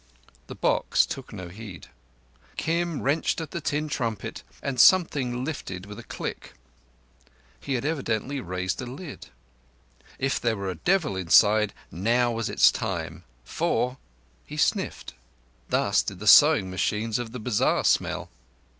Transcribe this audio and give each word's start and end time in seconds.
The 0.47 0.55
box 0.55 1.05
took 1.05 1.31
no 1.31 1.49
heed. 1.49 1.85
Kim 2.57 3.03
wrenched 3.03 3.39
at 3.39 3.51
the 3.51 3.61
tin 3.61 3.87
trumpet 3.87 4.41
and 4.63 4.79
something 4.81 5.45
lifted 5.45 5.85
with 5.85 5.99
a 5.99 6.03
click. 6.03 6.53
He 7.59 7.75
had 7.75 7.85
evidently 7.85 8.39
raised 8.41 8.81
a 8.81 8.87
lid. 8.87 9.27
If 10.17 10.41
there 10.41 10.57
were 10.57 10.71
a 10.71 10.75
devil 10.75 11.15
inside, 11.15 11.71
now 11.91 12.31
was 12.31 12.49
its 12.49 12.71
time, 12.71 13.25
for—he 13.43 14.57
sniffed—thus 14.57 16.01
did 16.01 16.17
the 16.17 16.25
sewing 16.25 16.71
machines 16.71 17.19
of 17.19 17.31
the 17.31 17.37
bazar 17.39 17.83
smell. 17.83 18.31